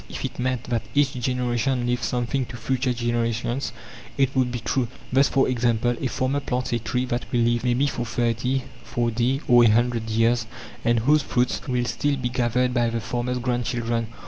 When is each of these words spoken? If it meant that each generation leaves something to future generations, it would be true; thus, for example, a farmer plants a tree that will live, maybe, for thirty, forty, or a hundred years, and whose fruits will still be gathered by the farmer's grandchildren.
If 0.09 0.25
it 0.25 0.39
meant 0.39 0.63
that 0.63 0.81
each 0.95 1.13
generation 1.13 1.85
leaves 1.85 2.07
something 2.07 2.47
to 2.47 2.57
future 2.57 2.91
generations, 2.91 3.71
it 4.17 4.35
would 4.35 4.51
be 4.51 4.57
true; 4.57 4.87
thus, 5.13 5.29
for 5.29 5.47
example, 5.47 5.95
a 6.01 6.07
farmer 6.07 6.39
plants 6.39 6.73
a 6.73 6.79
tree 6.79 7.05
that 7.05 7.31
will 7.31 7.41
live, 7.41 7.63
maybe, 7.63 7.85
for 7.85 8.03
thirty, 8.07 8.63
forty, 8.83 9.41
or 9.47 9.63
a 9.63 9.69
hundred 9.69 10.09
years, 10.09 10.47
and 10.83 11.01
whose 11.01 11.21
fruits 11.21 11.61
will 11.67 11.85
still 11.85 12.15
be 12.17 12.29
gathered 12.29 12.73
by 12.73 12.89
the 12.89 12.99
farmer's 12.99 13.37
grandchildren. 13.37 14.07